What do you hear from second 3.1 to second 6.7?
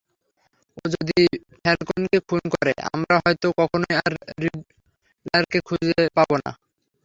হয়তো কখনোই আর রিডলারকে খুঁজে পাবো না।